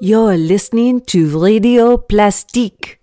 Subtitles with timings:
[0.00, 3.00] You're listening to Radio Plastique.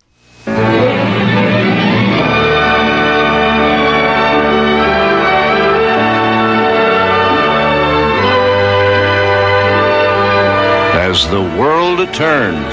[10.96, 12.72] As the world turns.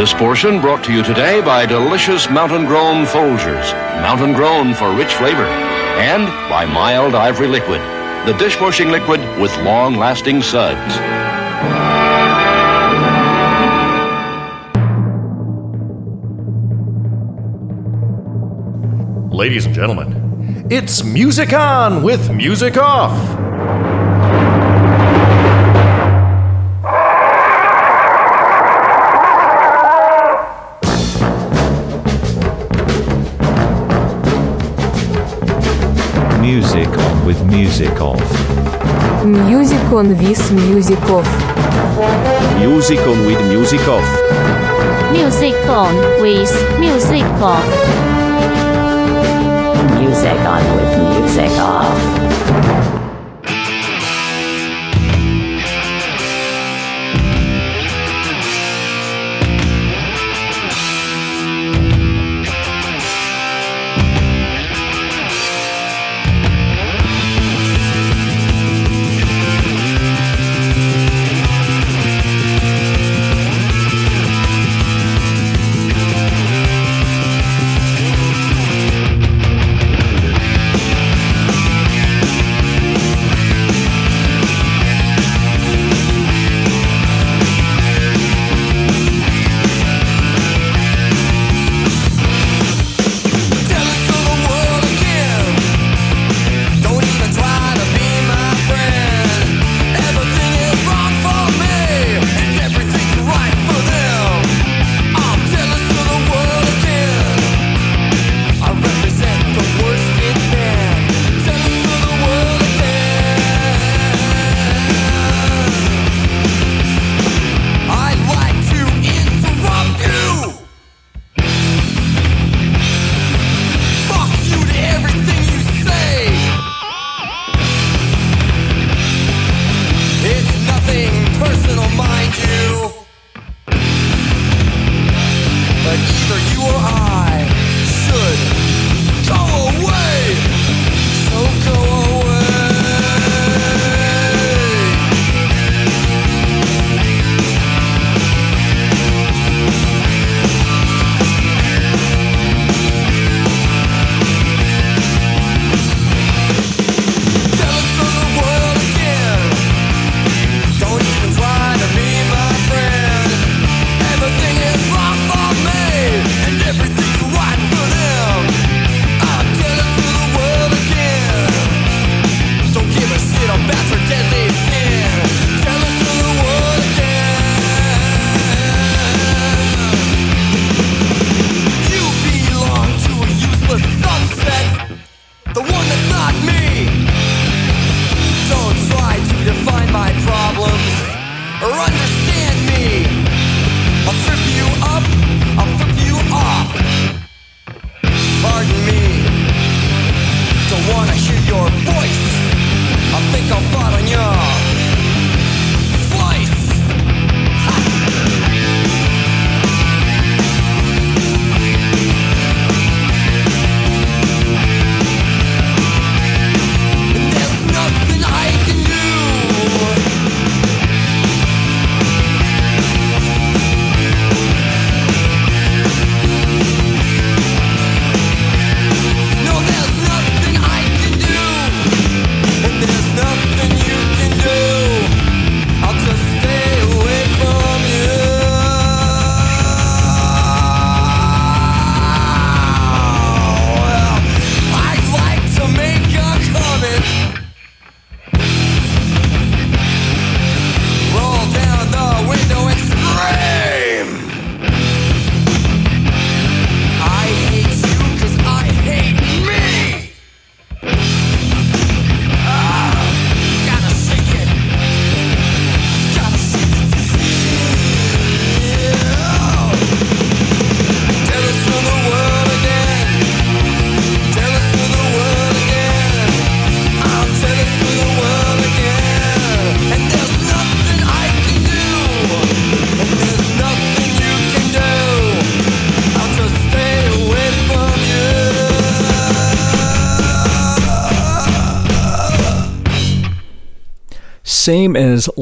[0.00, 3.74] This portion brought to you today by delicious mountain grown Folgers.
[4.00, 5.44] Mountain grown for rich flavor.
[6.00, 7.82] And by mild ivory liquid,
[8.26, 11.41] the dishwashing liquid with long lasting suds.
[19.32, 23.12] Ladies and gentlemen, it's Music On with Music Off.
[36.40, 38.41] Music on with music off.
[39.92, 42.58] Music on with music off.
[42.58, 45.12] Music on with music off.
[45.12, 47.66] Music on with music off.
[50.00, 52.31] Music on with music off.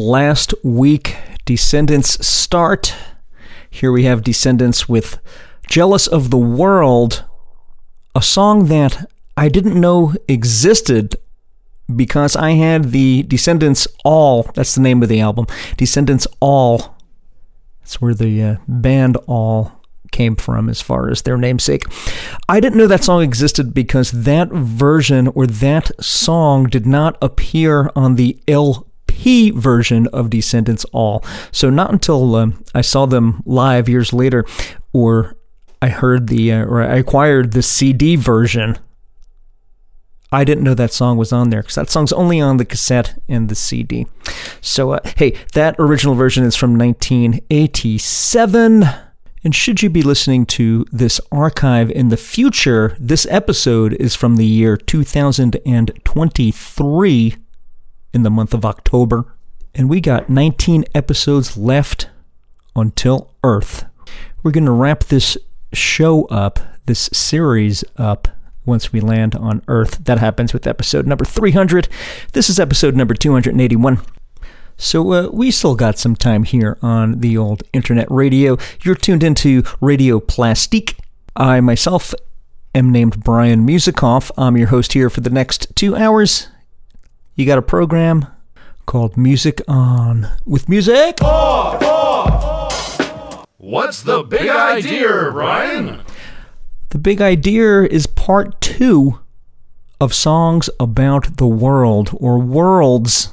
[0.00, 2.94] Last week, Descendents start.
[3.68, 5.18] Here we have Descendents with
[5.68, 7.24] Jealous of the World,
[8.14, 11.16] a song that I didn't know existed
[11.94, 15.44] because I had the Descendents All, that's the name of the album,
[15.76, 16.96] Descendents All.
[17.80, 19.82] That's where the uh, band All
[20.12, 21.84] came from as far as their namesake.
[22.48, 27.90] I didn't know that song existed because that version or that song did not appear
[27.94, 28.40] on the
[29.10, 31.24] LP version of Descendents All.
[31.52, 34.44] So not until uh, I saw them live years later
[34.92, 35.36] or
[35.82, 38.78] I heard the uh, or I acquired the CD version
[40.32, 43.20] I didn't know that song was on there because that song's only on the cassette
[43.28, 44.06] and the CD.
[44.60, 48.84] So, uh, hey, that original version is from 1987.
[49.42, 54.36] And should you be listening to this archive in the future, this episode is from
[54.36, 57.36] the year 2023
[58.12, 59.32] in the month of October.
[59.74, 62.08] And we got 19 episodes left
[62.74, 63.84] until Earth.
[64.42, 65.36] We're going to wrap this
[65.72, 68.28] show up, this series up,
[68.64, 70.04] once we land on Earth.
[70.04, 71.88] That happens with episode number 300.
[72.32, 74.00] This is episode number 281.
[74.76, 78.56] So uh, we still got some time here on the old internet radio.
[78.82, 80.96] You're tuned into Radio Plastique.
[81.36, 82.14] I myself
[82.74, 84.30] am named Brian Musikoff.
[84.38, 86.48] I'm your host here for the next two hours.
[87.40, 88.26] You got a program
[88.84, 91.20] called Music On with Music.
[93.56, 96.02] What's the big idea, Ryan?
[96.90, 99.20] The big idea is part two
[100.02, 103.32] of songs about the world or worlds.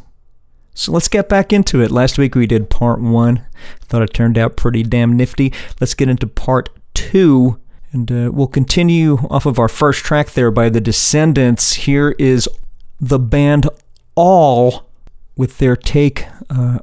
[0.73, 1.91] So let's get back into it.
[1.91, 3.45] Last week we did part one.
[3.81, 5.51] Thought it turned out pretty damn nifty.
[5.81, 7.59] Let's get into part two.
[7.91, 11.73] And uh, we'll continue off of our first track there by the Descendents.
[11.73, 12.47] Here is
[13.01, 13.69] the band
[14.17, 14.89] All
[15.35, 16.79] with their take uh,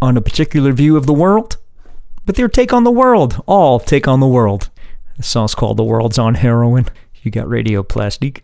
[0.00, 1.58] on a particular view of the world.
[2.24, 3.42] But their take on the world.
[3.46, 4.70] All take on the world.
[5.18, 6.86] The song's called The World's on Heroin.
[7.22, 8.42] You got Radio Plastique.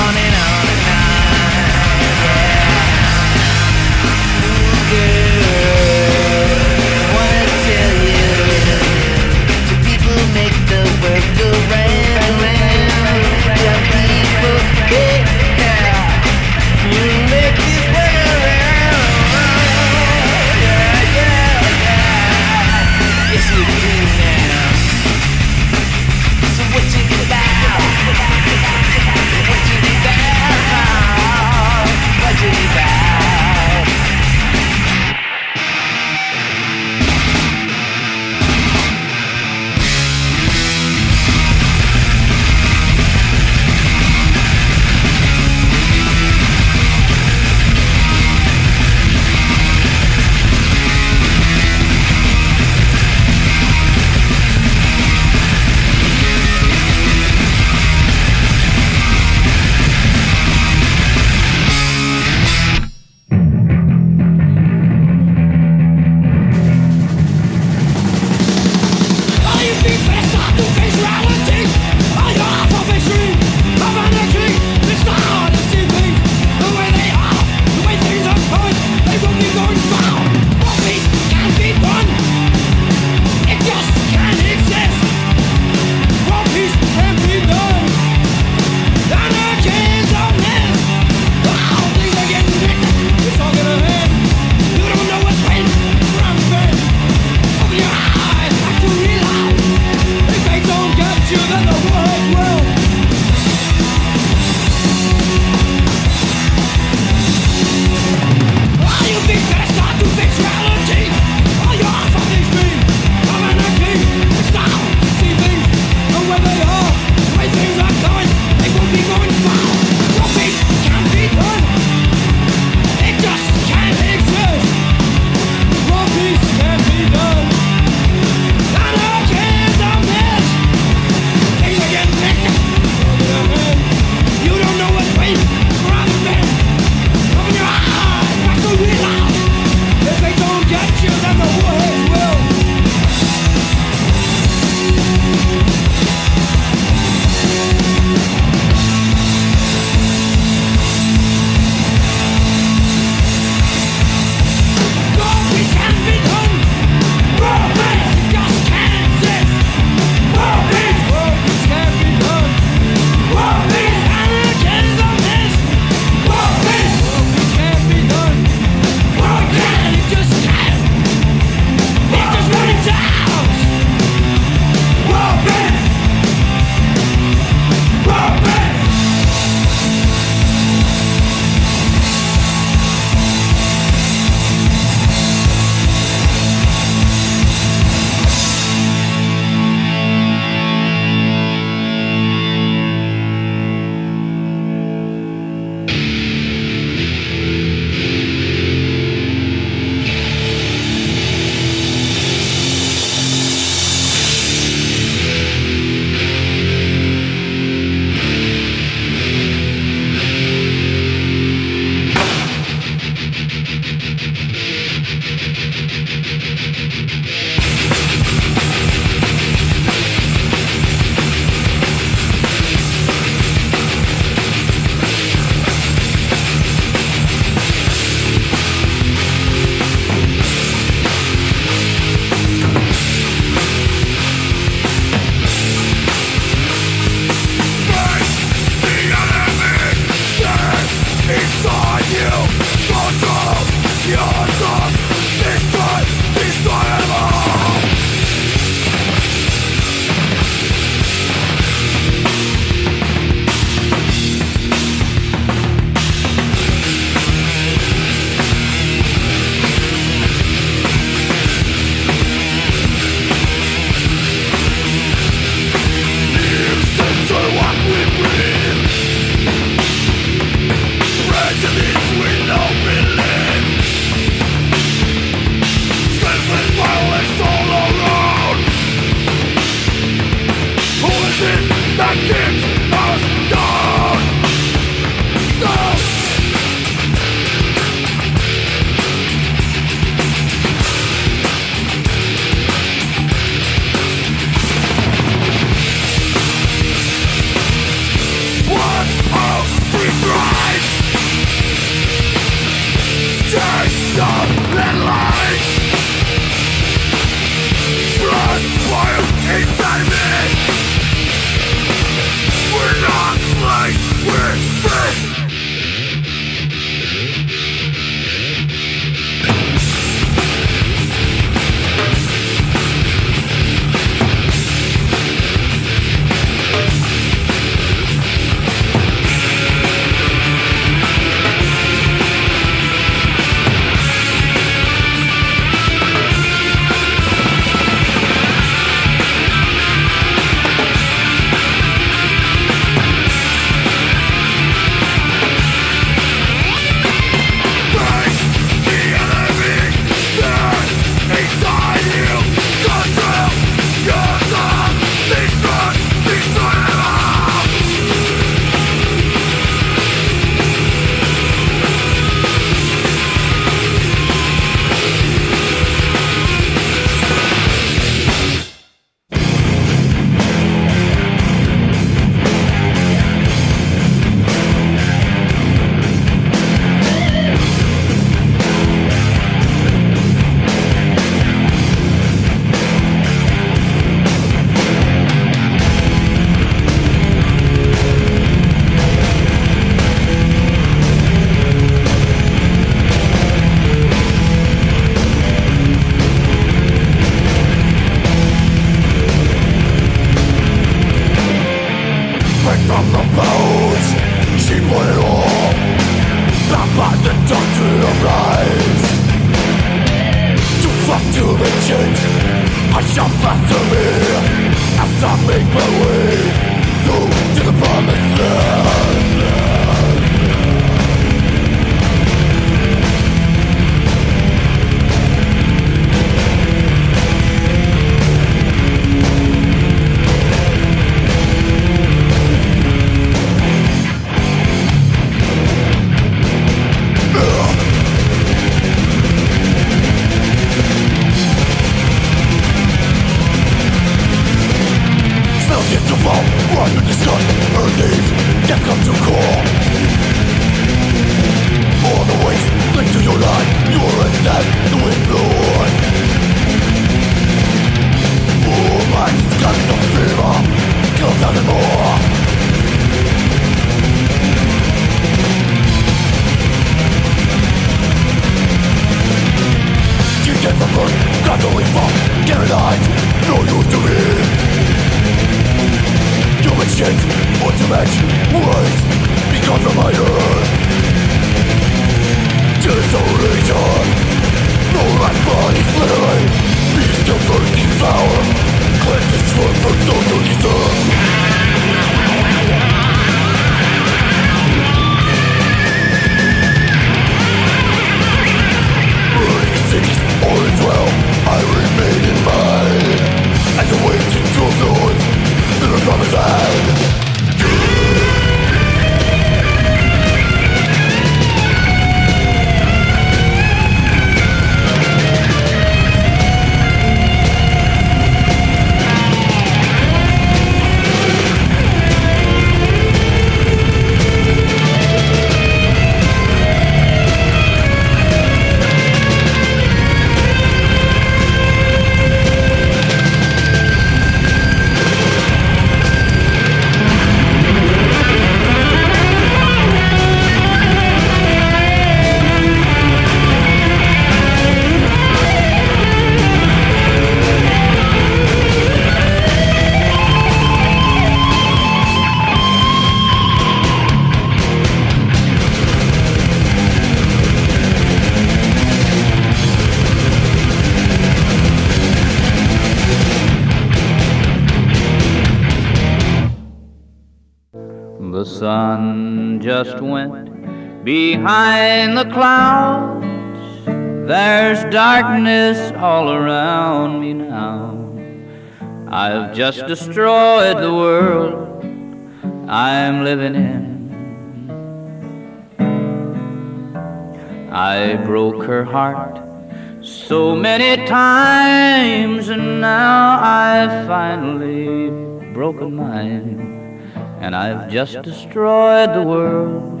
[597.86, 600.00] I've just destroyed the world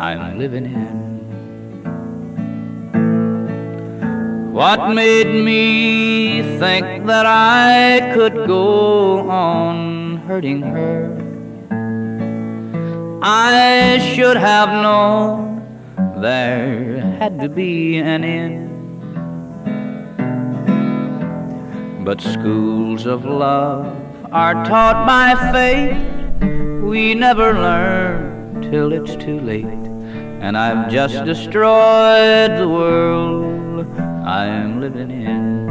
[0.00, 1.20] I'm living in.
[4.52, 11.16] What made me think that I could go on hurting her?
[13.22, 15.62] I should have known
[16.20, 18.66] there had to be an end.
[22.04, 23.96] But schools of love
[24.32, 26.19] are taught by fate.
[26.90, 29.64] We never learn till it's too late.
[29.64, 35.66] And I've just destroyed the world I'm living in.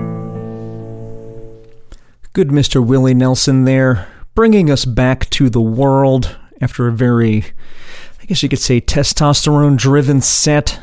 [2.32, 2.82] Good Mr.
[2.82, 7.48] Willie Nelson there, bringing us back to the world after a very,
[8.22, 10.80] I guess you could say, testosterone driven set.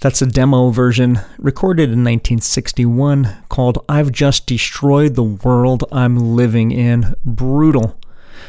[0.00, 6.72] That's a demo version recorded in 1961 called I've Just Destroyed the World I'm Living
[6.72, 7.14] in.
[7.24, 7.96] Brutal.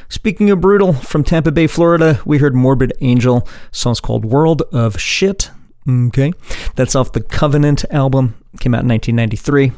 [0.09, 3.47] Speaking of brutal, from Tampa Bay, Florida, we heard Morbid Angel.
[3.71, 5.51] Song's called World of Shit.
[5.89, 6.33] Okay.
[6.75, 8.35] That's off the Covenant album.
[8.59, 9.71] Came out in 1993.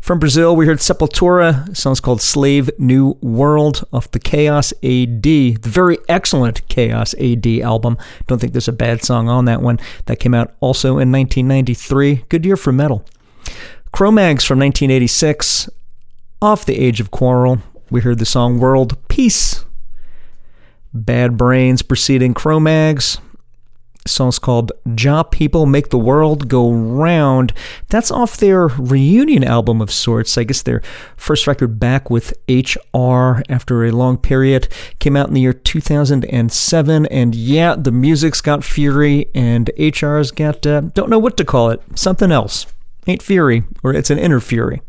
[0.00, 1.74] From Brazil, we heard Sepultura.
[1.76, 7.96] Song's called Slave New World off the Chaos AD, the very excellent Chaos AD album.
[8.26, 9.78] Don't think there's a bad song on that one.
[10.06, 12.24] That came out also in 1993.
[12.28, 13.04] Good year for metal.
[13.92, 15.70] Cro-Mags from 1986.
[16.42, 17.58] Off the Age of Quarrel,
[17.92, 19.66] we heard the song World Peace.
[20.94, 23.18] Bad Brains preceding Cro-Mags.
[24.06, 27.52] Song's called Jah People Make the World Go Round.
[27.90, 30.38] That's off their reunion album of sorts.
[30.38, 30.80] I guess their
[31.18, 34.68] first record back with HR after a long period.
[34.98, 37.06] Came out in the year 2007.
[37.06, 41.68] And yeah, the music's got fury, and HR's got, uh, don't know what to call
[41.68, 42.66] it, something else.
[43.06, 44.80] ain't Fury, or it's an inner Fury.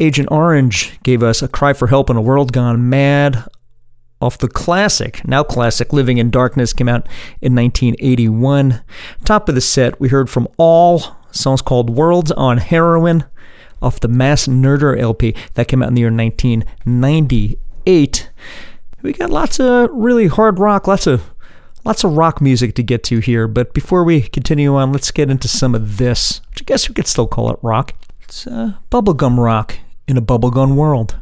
[0.00, 3.44] Agent Orange gave us A Cry for Help in a World Gone Mad
[4.20, 7.08] off the classic, now classic, Living in Darkness, came out
[7.40, 8.80] in 1981.
[9.24, 13.24] Top of the set, we heard from All, songs called Worlds on Heroin
[13.82, 18.30] off the Mass Nerder LP that came out in the year 1998.
[19.02, 21.32] We got lots of really hard rock, lots of
[21.84, 25.30] lots of rock music to get to here, but before we continue on, let's get
[25.30, 27.94] into some of this, which I guess we could still call it rock.
[28.20, 31.16] It's uh, bubblegum rock in a bubblegum world.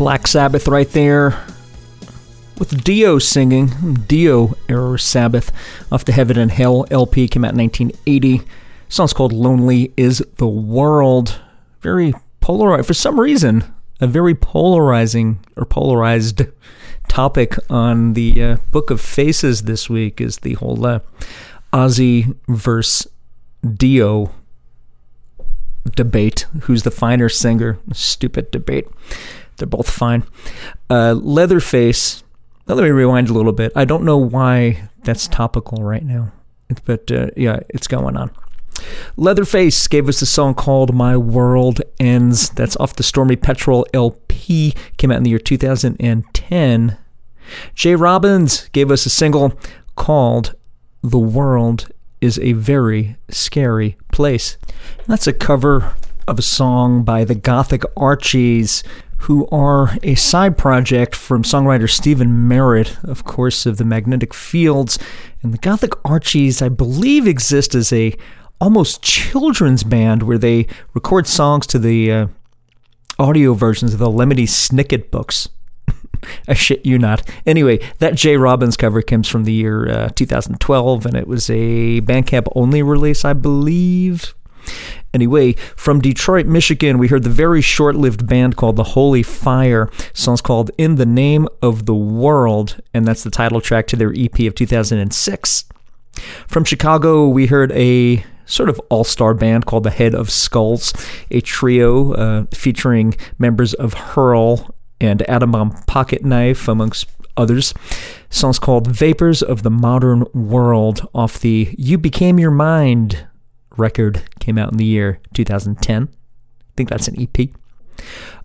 [0.00, 1.44] Black Sabbath right there.
[2.58, 5.52] With Dio singing, Dio Error Sabbath
[5.92, 8.38] off the Heaven and Hell LP came out in 1980.
[8.38, 8.44] The
[8.88, 11.38] song's called Lonely is the World.
[11.82, 12.86] Very polarized.
[12.86, 13.62] For some reason,
[14.00, 16.44] a very polarizing or polarized
[17.08, 21.00] topic on the uh, Book of Faces this week is the whole uh,
[21.74, 23.06] Ozzy versus
[23.70, 24.32] Dio
[25.94, 26.46] debate.
[26.62, 27.78] Who's the finer singer?
[27.92, 28.86] Stupid debate.
[29.60, 30.24] They're both fine.
[30.90, 32.24] Uh, Leatherface.
[32.66, 33.72] Now let me rewind a little bit.
[33.76, 36.32] I don't know why that's topical right now,
[36.84, 38.30] but uh, yeah, it's going on.
[39.16, 42.50] Leatherface gave us a song called My World Ends.
[42.50, 44.74] That's off the Stormy Petrel LP.
[44.96, 46.98] Came out in the year 2010.
[47.74, 47.94] J.
[47.94, 49.58] Robbins gave us a single
[49.96, 50.54] called
[51.02, 51.88] The World
[52.20, 54.56] is a Very Scary Place.
[55.06, 55.94] That's a cover
[56.28, 58.84] of a song by the Gothic Archies,
[59.20, 64.98] who are a side project from songwriter Stephin Merritt, of course, of the Magnetic Fields.
[65.42, 68.14] And the Gothic Archies, I believe, exist as a
[68.60, 72.26] almost children's band where they record songs to the uh,
[73.18, 75.48] audio versions of the Lemony Snicket books.
[76.48, 77.22] I shit you not.
[77.44, 78.38] Anyway, that J.
[78.38, 83.24] Robbins cover comes from the year uh, 2012, and it was a Bandcamp only release,
[83.24, 84.34] I believe.
[85.12, 89.90] Anyway, from Detroit, Michigan, we heard the very short lived band called The Holy Fire.
[90.12, 94.12] Song's called In the Name of the World, and that's the title track to their
[94.16, 95.64] EP of 2006.
[96.46, 100.92] From Chicago, we heard a sort of all star band called The Head of Skulls,
[101.30, 107.72] a trio uh, featuring members of Hurl and Adam Bomb Pocket Knife, amongst others.
[108.28, 113.26] The song's called Vapors of the Modern World off the You Became Your Mind
[113.76, 116.08] record, came out in the year 2010.
[116.10, 117.50] I think that's an EP.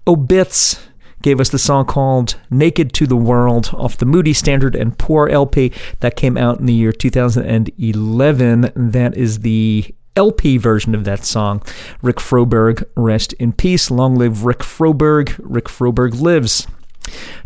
[0.06, 0.80] Obits
[1.24, 5.28] gave us the song called Naked to the World off the Moody Standard and Poor
[5.28, 8.72] LP that came out in the year 2011.
[8.76, 11.64] That is the LP version of that song.
[12.03, 13.89] Rick Froberg, rest in peace.
[13.89, 15.36] Long live Rick Froberg.
[15.39, 16.68] Rick Froberg lives.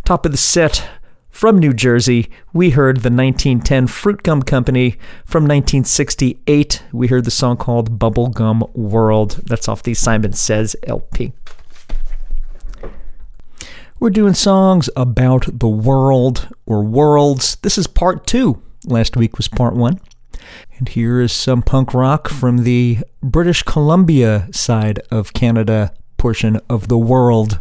[0.04, 0.86] Top of the set.
[1.30, 4.98] From New Jersey, we heard the 1910 Fruit Gum Company.
[5.24, 9.42] From 1968, we heard the song called Bubblegum World.
[9.46, 11.34] That's off the Simon Says LP.
[14.00, 17.58] We're doing songs about the world or worlds.
[17.62, 18.62] This is part two.
[18.86, 20.00] Last week was part one.
[20.78, 26.88] And here is some punk rock from the British Columbia side of Canada portion of
[26.88, 27.60] the world.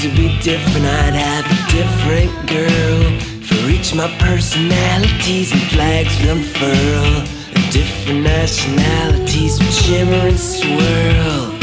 [0.00, 0.86] Things would be different.
[0.86, 3.20] I'd have a different girl.
[3.42, 7.26] For each my personalities and flags would unfurl.
[7.54, 11.54] And Different nationalities would shimmer and swirl.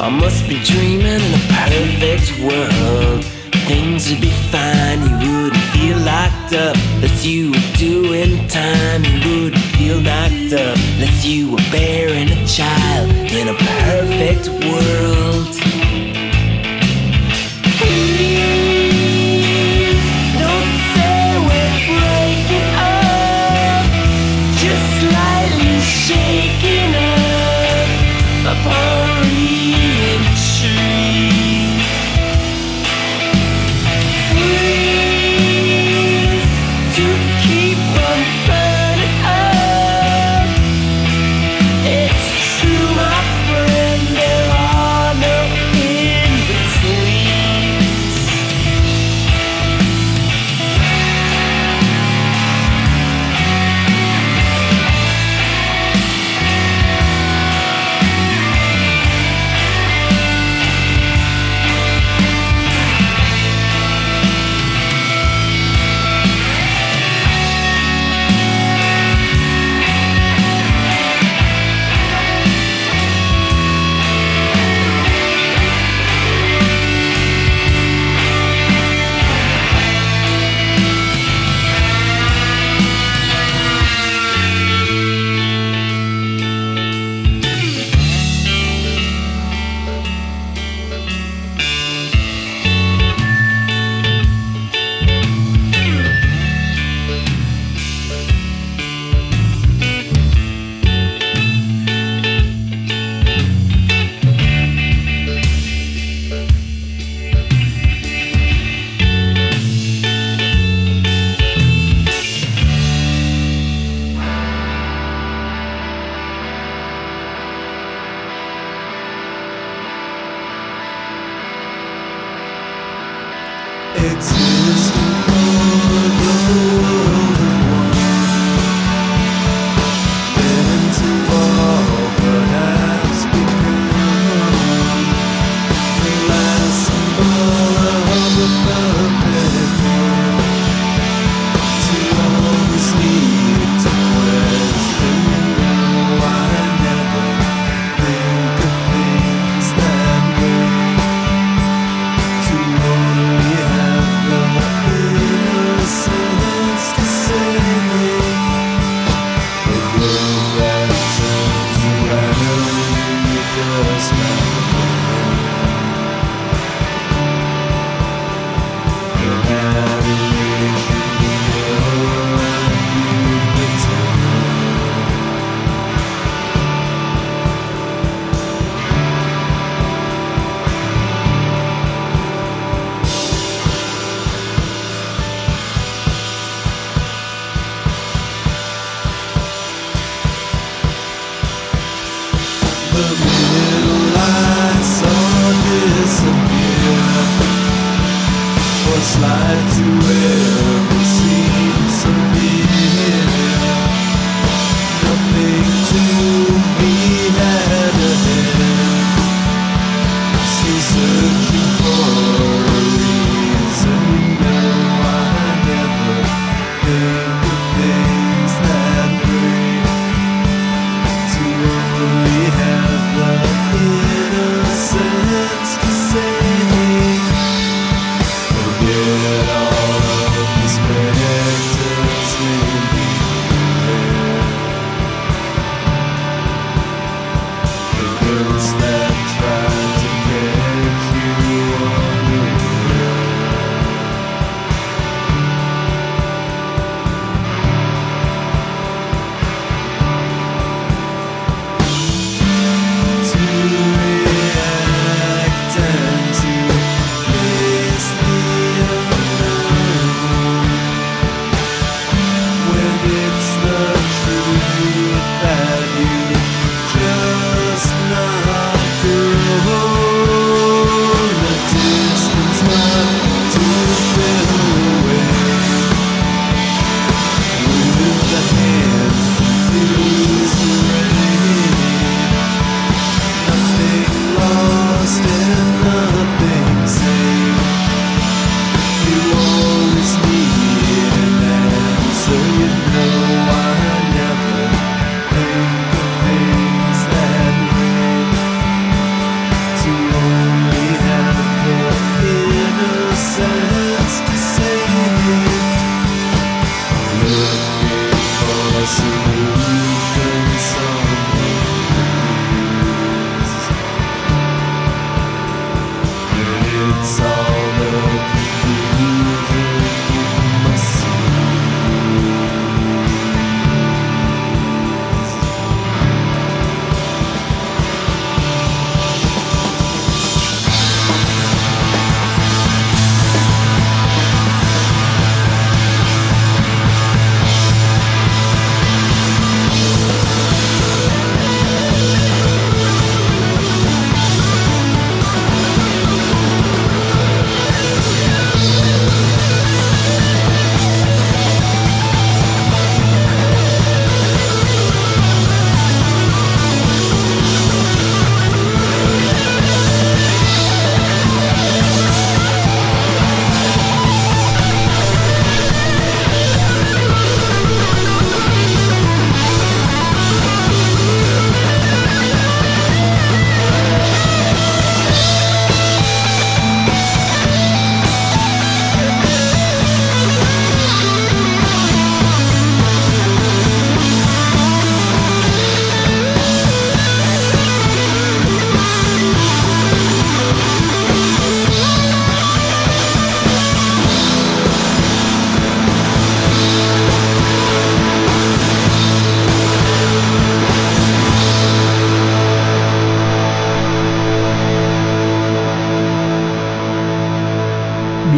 [0.00, 3.24] I must be dreaming in a perfect world.
[3.66, 9.44] Things would be fine, you wouldn't feel locked up Unless you were doing time, you
[9.44, 15.49] wouldn't feel locked up Unless you were bearing a child in a perfect world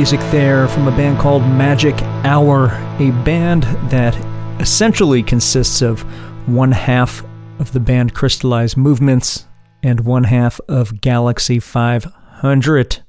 [0.03, 4.17] music there from a band called Magic Hour, a band that
[4.61, 6.01] essentially consists of
[6.49, 7.25] one half
[7.61, 9.47] of the band Crystallized Movements
[9.81, 13.01] and one half of Galaxie 500.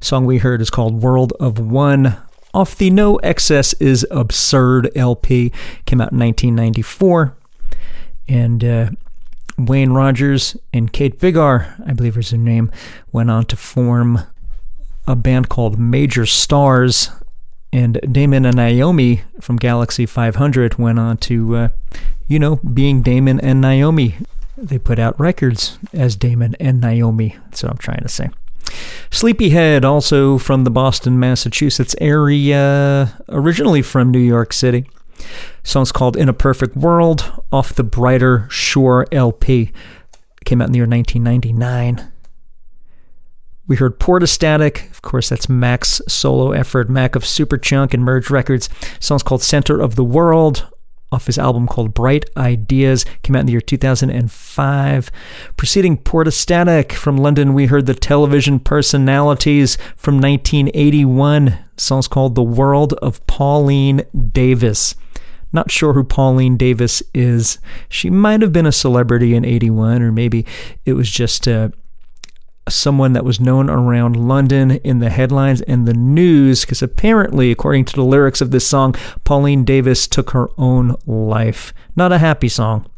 [0.00, 2.16] Song we heard is called World of One
[2.52, 5.52] off the No Excess is Absurd LP.
[5.86, 7.36] Came out in 1994.
[8.26, 8.90] And uh,
[9.56, 12.72] Wayne Rogers and Kate Vigar, I believe is her name,
[13.12, 14.24] went on to form
[15.08, 17.10] a band called Major Stars.
[17.72, 21.68] And Damon and Naomi from Galaxie 500 went on to, uh,
[22.26, 24.16] you know, being Damon and Naomi.
[24.56, 27.36] They put out records as Damon and Naomi.
[27.44, 28.30] That's what I'm trying to say.
[29.10, 34.88] Sleepyhead, also from the Boston, Massachusetts area, originally from New York City.
[35.62, 39.72] Song's called In a Perfect World off the Brighter Shore LP.
[40.44, 42.12] Came out in the year 1999.
[43.68, 44.90] We heard Portastatic.
[44.90, 48.70] Of course, that's Mac's solo effort, Mac of Superchunk and Merge Records.
[48.98, 50.66] Song's called Center of the World
[51.12, 53.04] off his album called Bright Ideas.
[53.22, 55.10] Came out in the year 2005.
[55.58, 61.58] Preceding Portastatic from London, we heard the television personalities from 1981.
[61.76, 64.94] Song's called The World of Pauline Davis.
[65.52, 67.58] Not sure who Pauline Davis is.
[67.90, 70.46] She might have been a celebrity in 81, or maybe
[70.84, 71.70] it was just uh,
[72.72, 77.84] someone that was known around London in the headlines and the news, because apparently, according
[77.86, 81.72] to the lyrics of this song, Pauline Davis took her own life.
[81.96, 82.88] Not a happy song,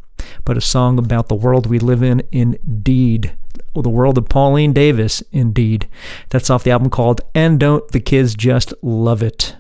[0.45, 3.37] but a song about the world we live in, indeed.
[3.75, 5.89] the world of Pauline Davis, indeed.
[6.31, 9.57] That's off the album called And Don't the Kids Just Love It.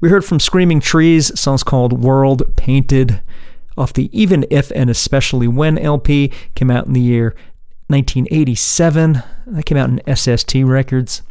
[0.00, 3.22] We heard from Screaming Trees, songs called World Painted,
[3.76, 7.34] off the Even If and Especially When LP, came out in the year
[7.90, 9.22] 1987.
[9.46, 11.22] That came out in SST Records.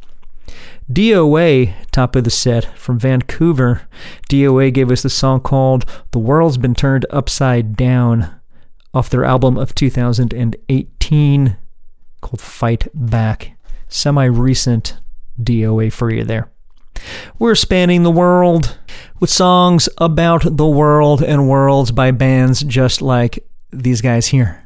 [0.92, 3.84] DOA, top of the set from Vancouver.
[4.30, 8.36] DOA gave us the song called The World's Been Turned Upside Down
[8.94, 11.58] off their album of 2018
[12.22, 13.54] called Fight Back.
[13.88, 14.98] Semi recent
[15.42, 16.50] DOA for you there.
[17.38, 18.78] We're spanning the world
[19.20, 24.64] with songs about the world and worlds by bands just like these guys here.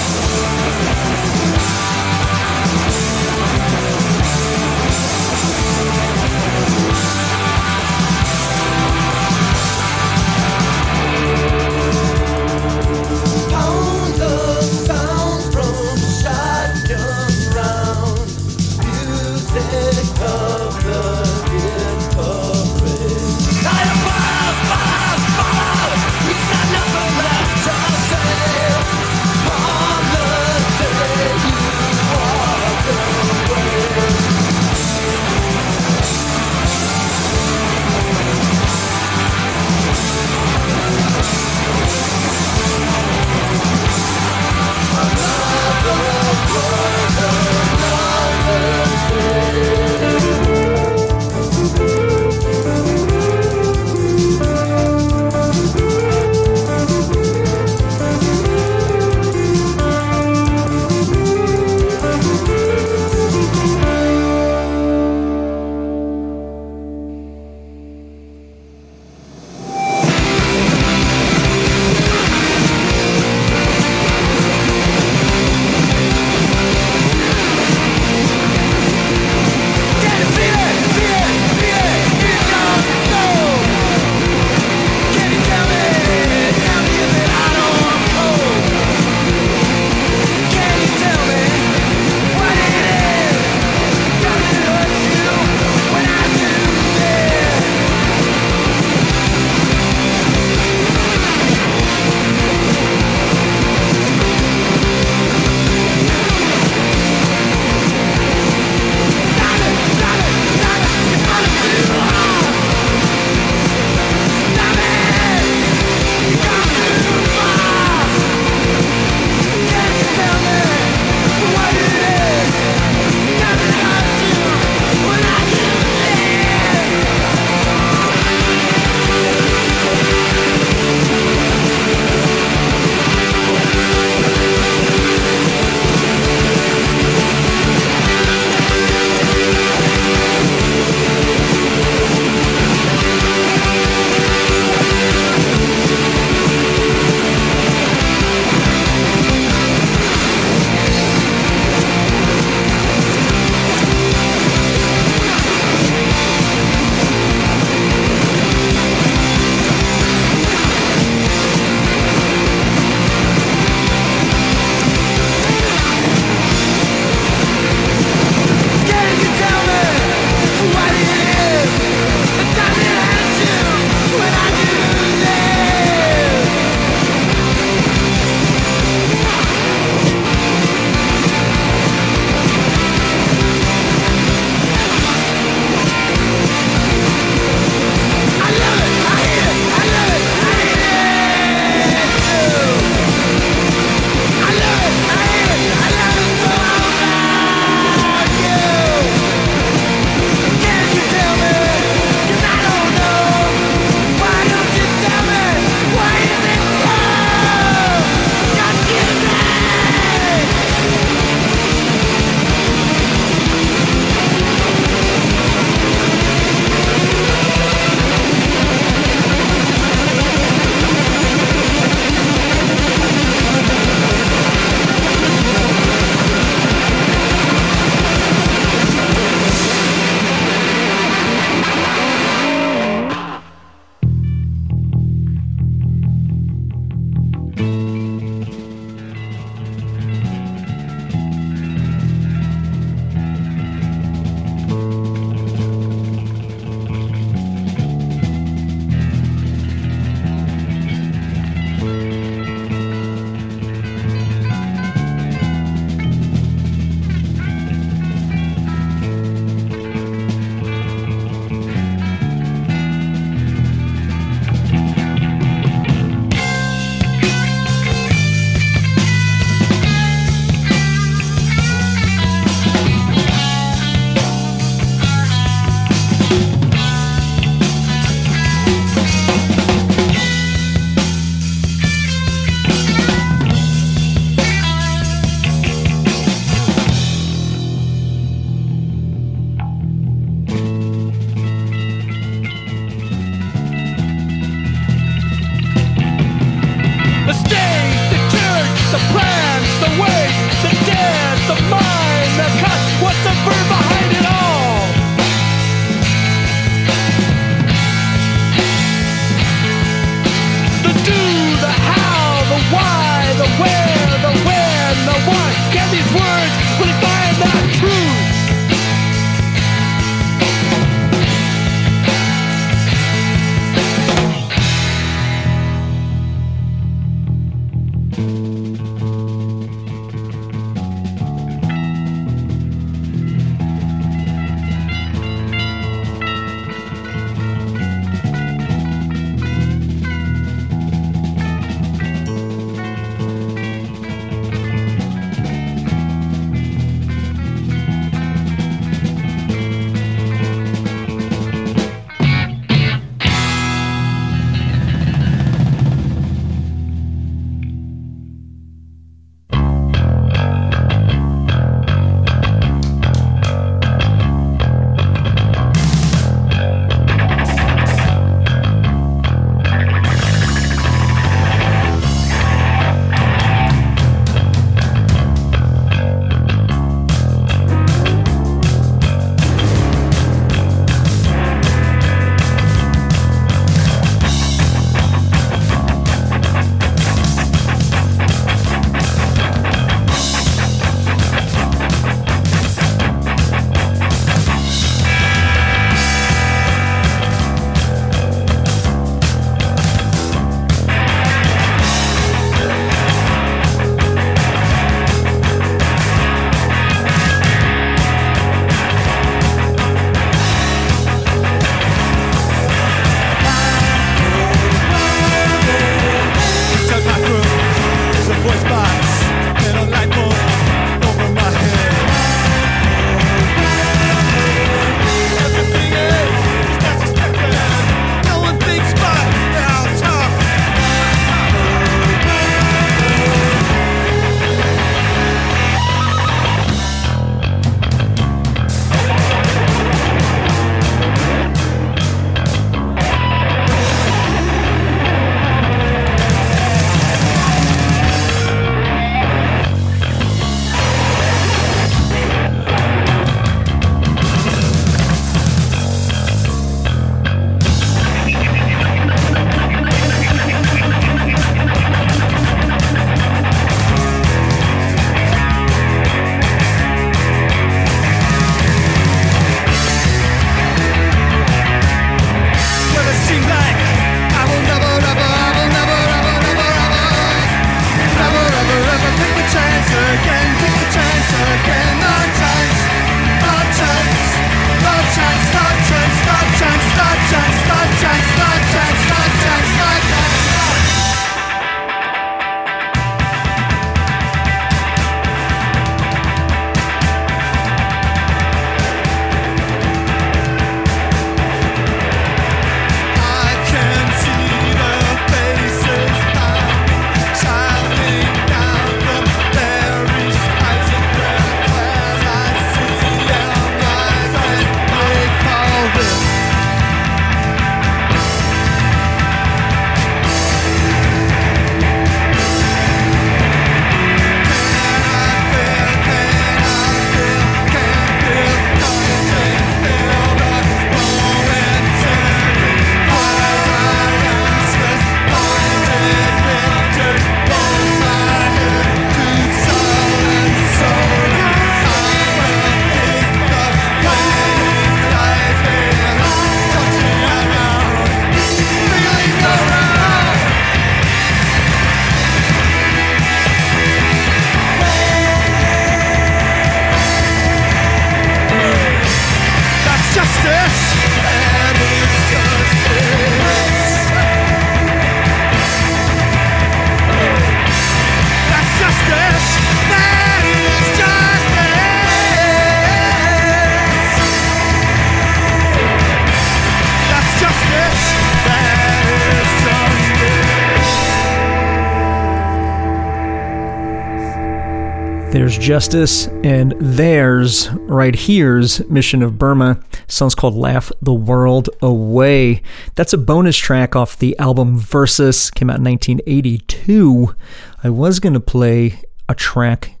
[585.62, 589.78] Justice, and theirs, right here's Mission of Burma.
[590.08, 592.62] Song's called Laugh the World Away.
[592.96, 597.36] That's a bonus track off the album Versus, came out in 1982.
[597.84, 600.00] I was going to play a track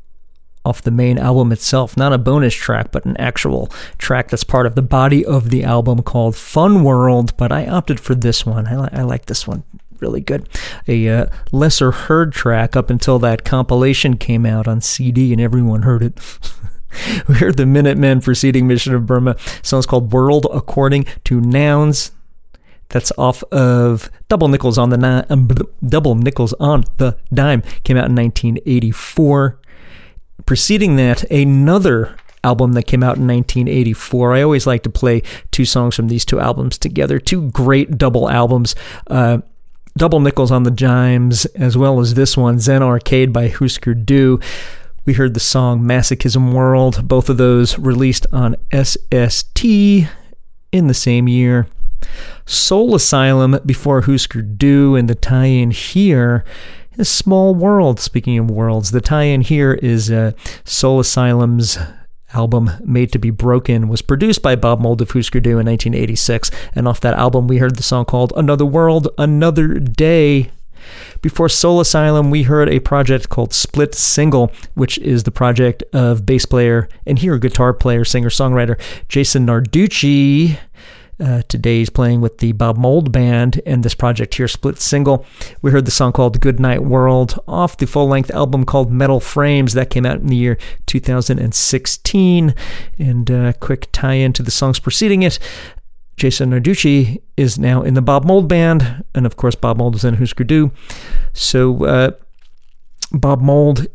[0.64, 3.68] off the main album itself, not a bonus track, but an actual
[3.98, 8.00] track that's part of the body of the album called Fun World, but I opted
[8.00, 8.66] for this one.
[8.66, 9.62] I, li- I like this one
[10.02, 10.48] really good.
[10.86, 15.82] A uh, lesser heard track up until that compilation came out on CD and everyone
[15.82, 16.18] heard it.
[17.28, 19.36] we heard the Minutemen preceding Mission of Burma.
[19.62, 22.10] Song's called World According to Nouns.
[22.88, 25.48] That's off of Double Nickels on the Ni- um,
[25.86, 27.62] Double Nickels on the Dime.
[27.84, 29.58] Came out in 1984.
[30.44, 34.34] Preceding that, another album that came out in 1984.
[34.34, 37.18] I always like to play two songs from these two albums together.
[37.18, 38.74] Two great double albums.
[39.06, 39.38] Uh,
[39.96, 44.42] double nickels on the dimes, as well as this one, Zen Arcade by Hüsker Dü.
[45.04, 51.28] We heard the song Masochism World, both of those released on SST in the same
[51.28, 51.66] year.
[52.46, 56.44] Soul Asylum before Hüsker Dü, and the tie in here
[56.96, 58.00] is Small World.
[58.00, 60.32] Speaking of worlds, the tie in here is uh,
[60.64, 61.78] Soul Asylum's
[62.34, 65.10] album Made to Be Broken was produced by Bob Mould of
[65.58, 70.50] in 1986, and off that album we heard the song called Another World, Another Day.
[71.20, 76.26] Before Soul Asylum, we heard a project called Split Single, which is the project of
[76.26, 80.58] bass player and here guitar player, singer songwriter Jason Narducci.
[81.22, 85.24] Uh, today playing with the Bob Mould Band and this project here, Split Single.
[85.60, 89.20] We heard the song called Good Night World off the full length album called Metal
[89.20, 92.54] Frames that came out in the year 2016.
[92.98, 95.38] And uh, quick tie in to the songs preceding it.
[96.16, 100.04] Jason Narducci is now in the Bob Mould Band, and of course, Bob Mould is
[100.04, 100.72] in Hüsker Dü.
[101.32, 102.10] So, uh,
[103.12, 103.86] Bob Mould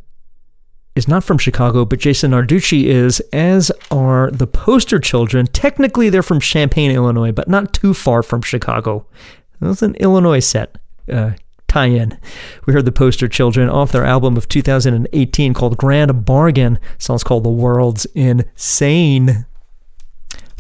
[0.98, 5.48] is not from Chicago, but Jason Narducci is, as are the Poster Children.
[5.48, 9.06] Technically, they're from Champaign, Illinois, but not too far from Chicago.
[9.62, 10.78] That's an Illinois set.
[11.12, 11.32] Uh,
[11.68, 12.18] tie in.
[12.66, 16.80] We heard the Poster Children off their album of 2018 called Grand Bargain.
[16.98, 19.46] Song's called The World's Insane.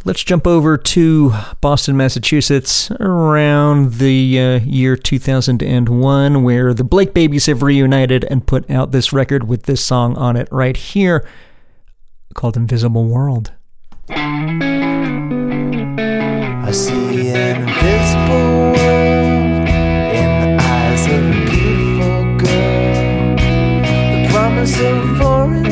[0.07, 7.47] Let's jump over to Boston, Massachusetts around the uh, year 2001, where the Blake Babies
[7.47, 11.27] have reunited and put out this record with this song on it right here
[12.35, 13.51] called Invisible World.
[14.07, 14.15] I
[16.71, 19.67] see an invisible world
[20.15, 23.35] in the eyes of a beautiful girl.
[24.23, 25.66] The promise of foreign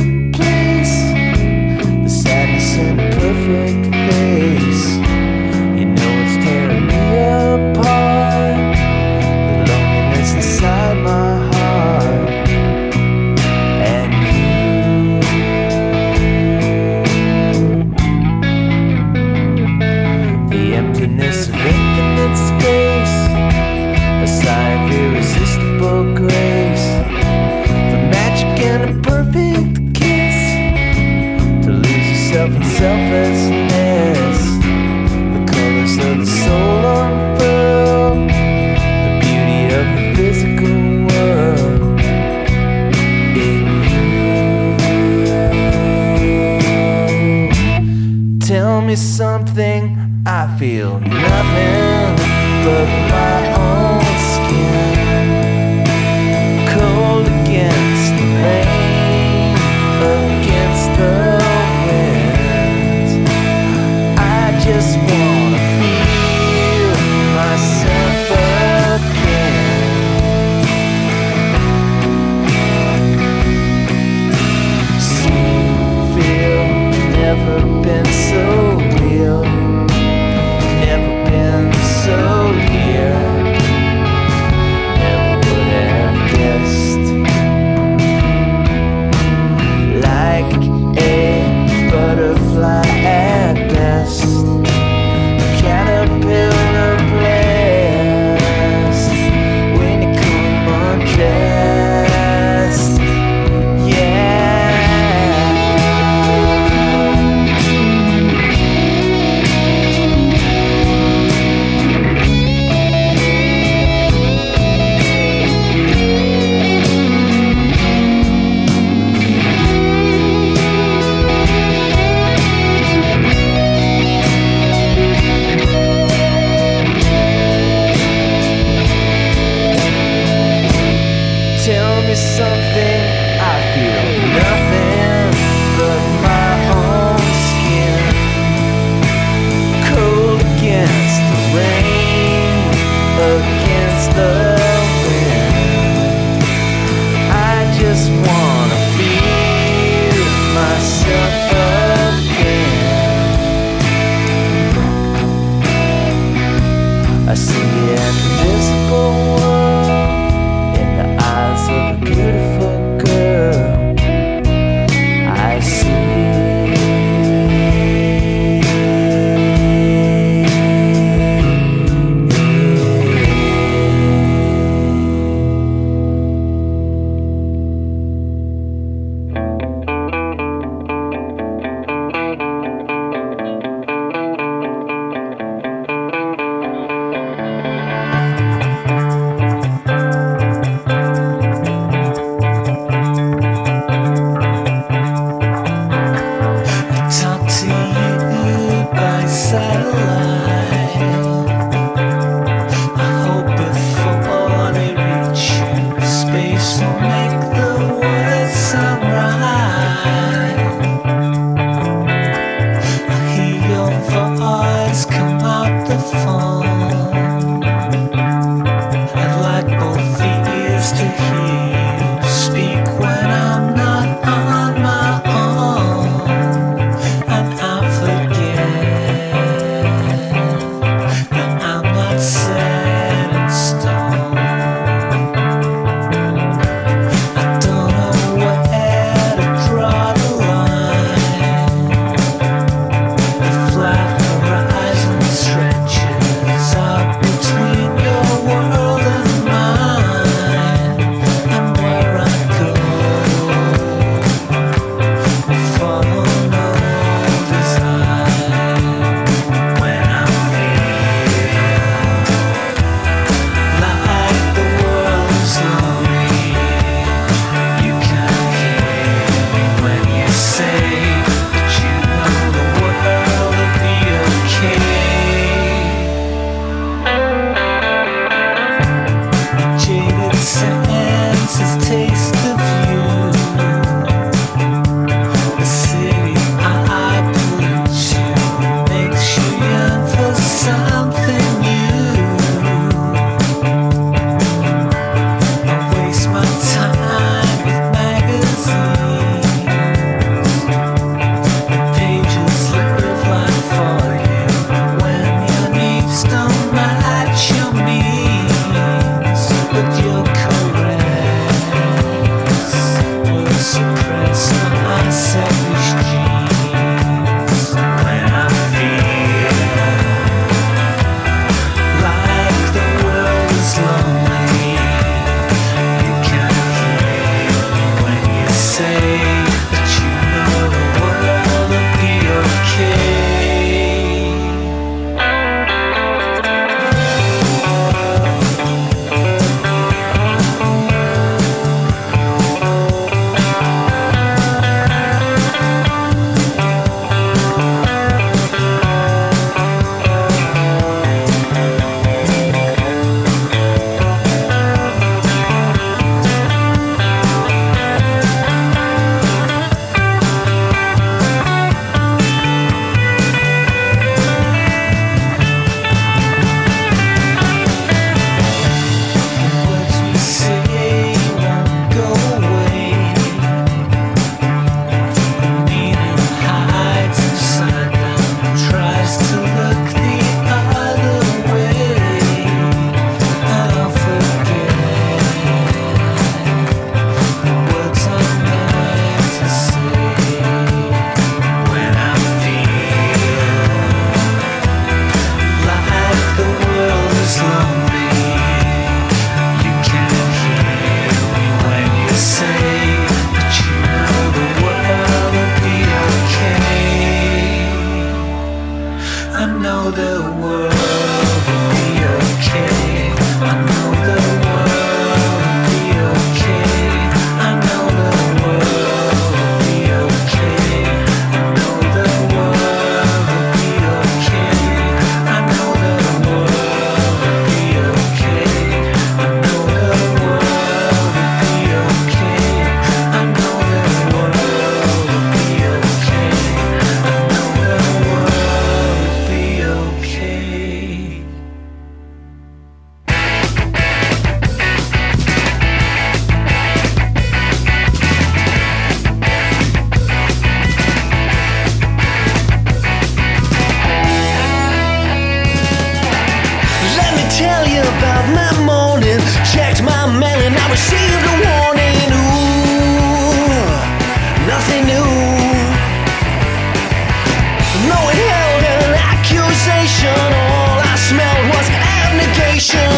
[472.74, 472.95] abnegation.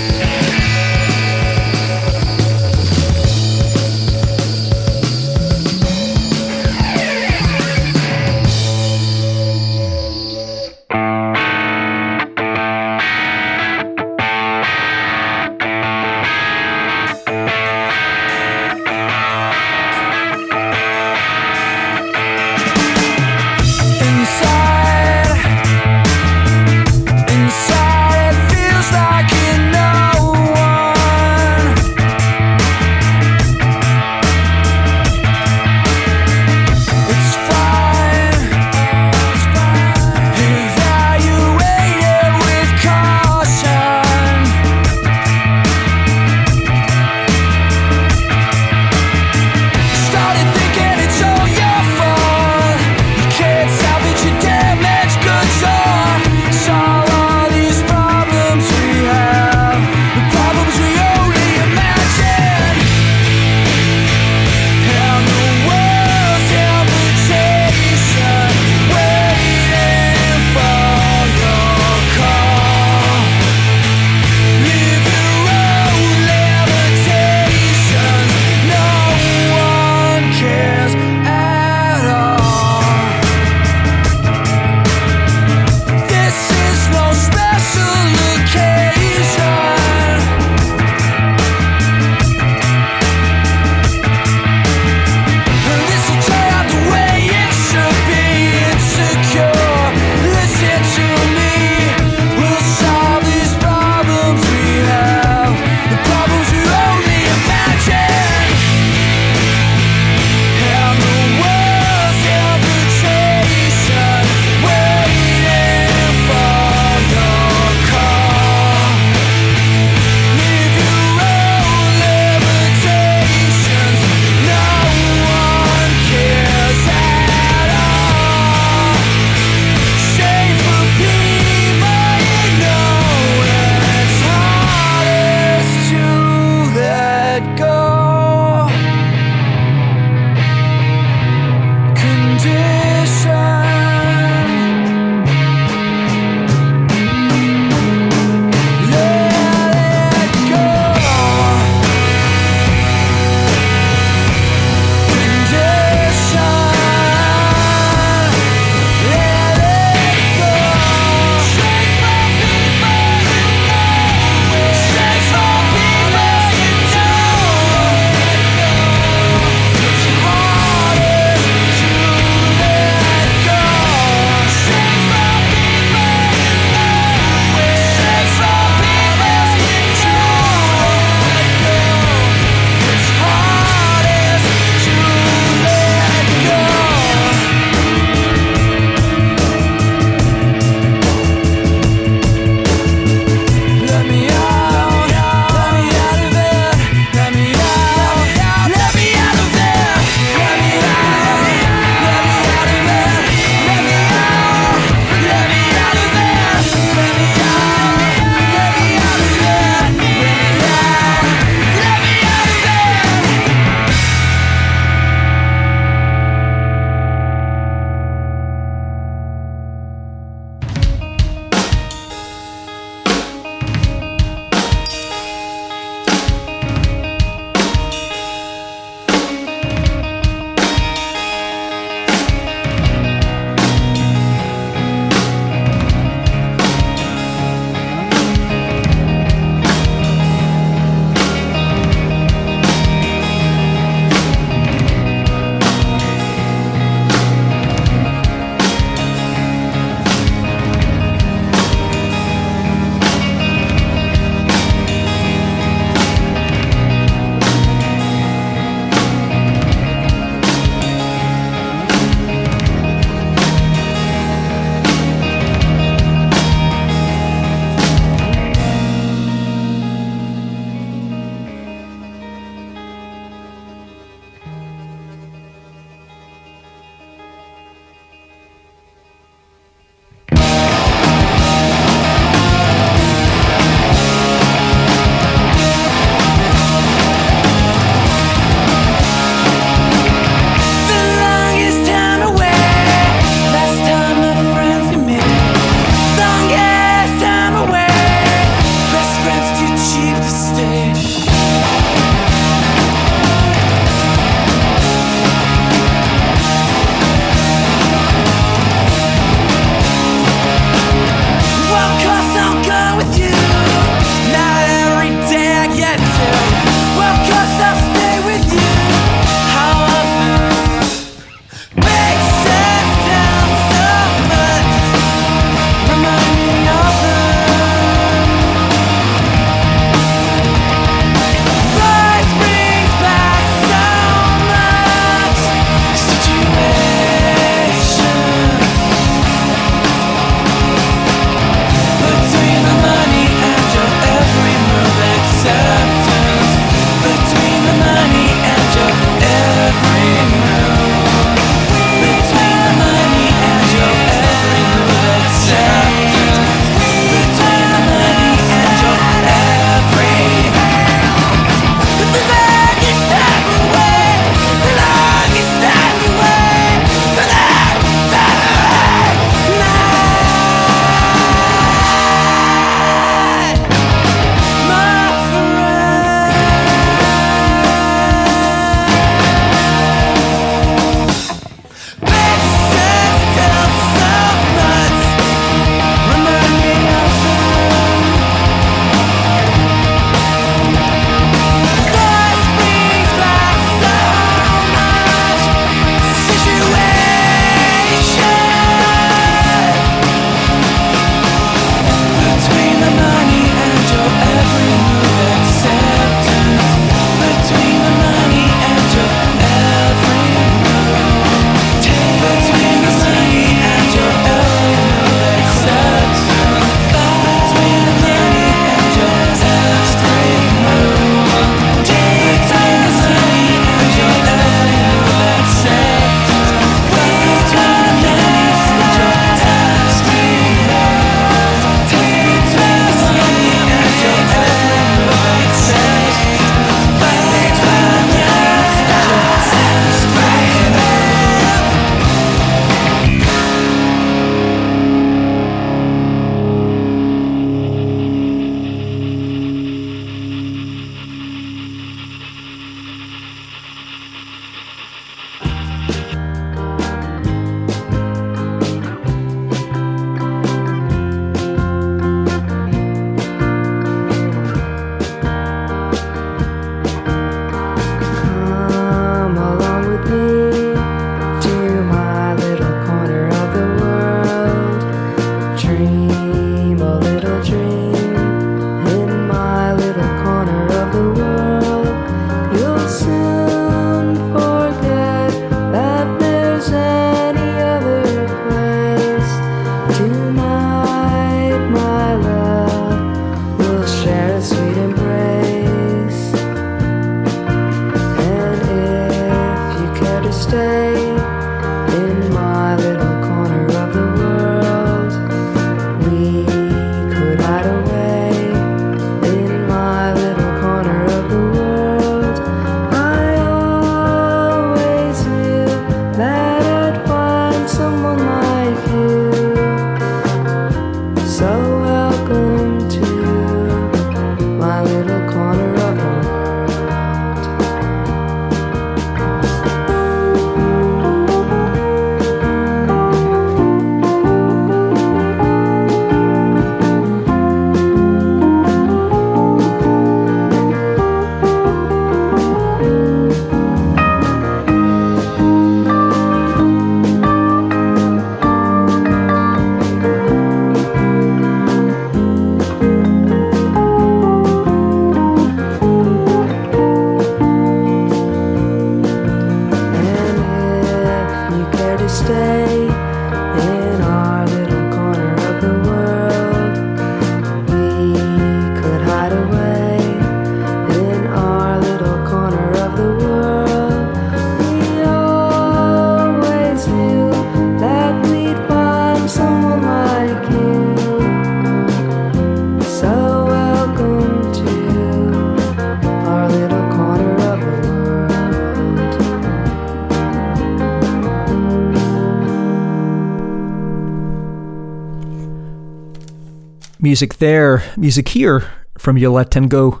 [597.10, 600.00] Music there, music here from Yo La Tengo,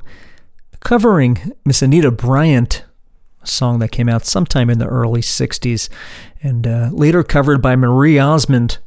[0.78, 2.84] covering Miss Anita Bryant,
[3.42, 5.88] a song that came out sometime in the early 60s
[6.40, 8.78] and uh, later covered by Marie Osmond.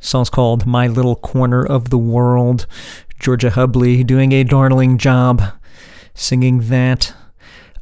[0.00, 2.66] Song's called My Little Corner of the World.
[3.20, 5.42] Georgia Hubley doing a darling job
[6.14, 7.12] singing that.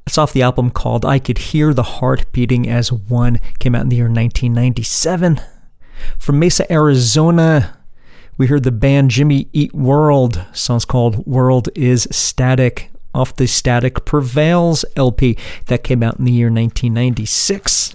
[0.05, 3.39] It's off the album called I Could Hear the Heart Beating as One.
[3.61, 5.41] Came out in the year 1997.
[6.19, 7.77] From Mesa, Arizona,
[8.39, 10.45] we heard the band Jimmy Eat World.
[10.53, 16.33] Song's called World is Static off the Static Prevails LP that came out in the
[16.33, 17.95] year 1996.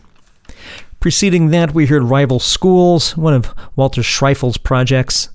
[1.00, 5.30] Preceding that, we heard Rival Schools, one of Walter Schreifels' projects.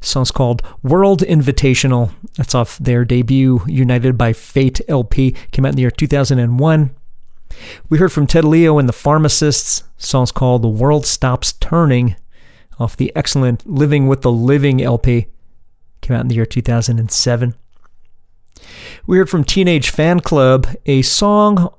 [0.00, 2.12] song's called World Invitational.
[2.36, 5.32] That's off their debut United by Fate LP.
[5.50, 6.90] Came out in the year 2001.
[7.88, 9.84] We heard from Ted Leo and the Pharmacists.
[9.98, 12.16] song's called The World Stops Turning
[12.78, 15.26] off the excellent Living with the Living LP.
[16.00, 17.54] Came out in the year 2007.
[19.06, 21.72] We heard from Teenage Fanclub a song,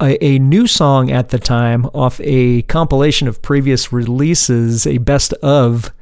[0.00, 5.32] a, a, new song at the time off a compilation of previous releases, a best
[5.34, 5.92] of.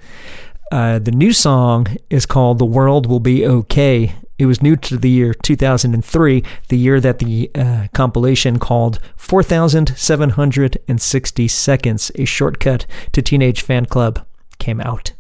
[0.71, 4.15] Uh, the new song is called The World Will Be Okay.
[4.39, 11.49] It was new to the year 2003, the year that the uh, compilation called 4,760
[11.49, 14.25] Seconds, a shortcut to Teenage Fanclub,
[14.59, 15.13] came out.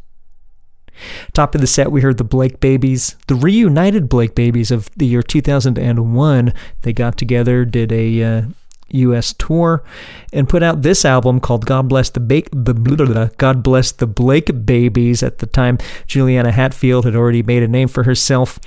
[1.32, 5.06] Top of the set, we heard the Blake Babies, the reunited Blake Babies of the
[5.06, 6.52] year 2001.
[6.82, 8.42] They got together, did a uh,
[8.90, 9.34] U.S.
[9.34, 9.84] tour,
[10.32, 13.62] and put out this album called "God Bless the, ba- the blah, blah, blah, God
[13.62, 18.04] Bless the Blake Babies." At the time, Juliana Hatfield had already made a name for
[18.04, 18.58] herself.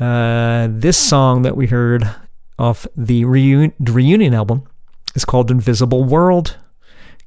[0.00, 2.08] Uh, this song that we heard
[2.58, 4.68] off the reun- reunion album
[5.14, 6.56] is called "Invisible World."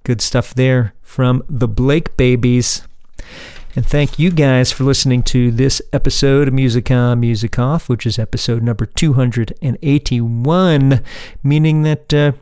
[0.05, 2.83] Good stuff there from the Blake Babies.
[3.75, 8.05] And thank you guys for listening to this episode of Music On, Music Off, which
[8.05, 11.01] is episode number 281,
[11.41, 12.33] meaning that uh,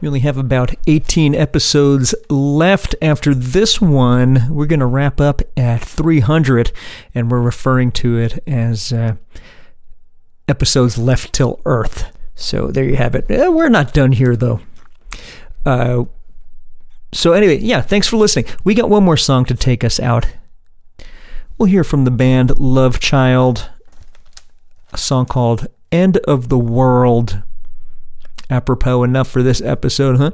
[0.00, 4.48] we only have about 18 episodes left after this one.
[4.50, 6.72] We're going to wrap up at 300,
[7.14, 9.14] and we're referring to it as uh,
[10.48, 12.10] episodes left till Earth.
[12.34, 13.30] So there you have it.
[13.30, 14.58] Eh, we're not done here, though.
[15.64, 16.06] Uh,
[17.16, 18.46] so, anyway, yeah, thanks for listening.
[18.62, 20.26] We got one more song to take us out.
[21.56, 23.70] We'll hear from the band Love Child,
[24.92, 27.42] a song called End of the World.
[28.50, 30.32] Apropos enough for this episode, huh?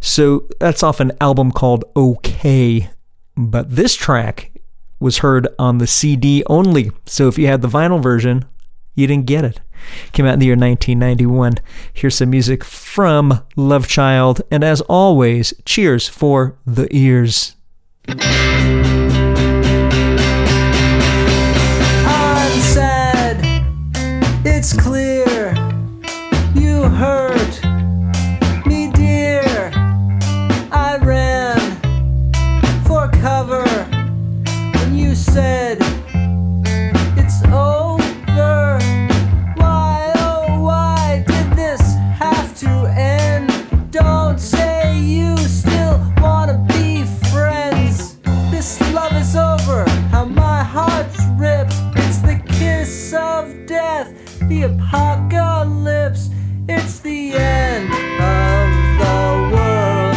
[0.00, 2.88] So that's off an album called OK.
[3.36, 4.52] But this track
[5.00, 6.92] was heard on the CD only.
[7.06, 8.44] So if you had the vinyl version,
[8.94, 9.60] you didn't get it.
[10.12, 11.54] Came out in the year 1991.
[11.92, 14.42] Here's some music from Love Child.
[14.50, 17.56] And as always, cheers for the ears.
[54.50, 56.28] The apocalypse.
[56.68, 57.88] It's the end
[58.20, 58.68] of
[58.98, 60.16] the world.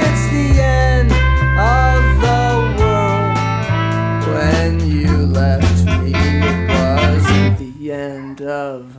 [0.00, 1.12] It's the end
[1.60, 2.48] of the
[2.80, 3.36] world.
[4.32, 8.97] When you left me, it wasn't the end of.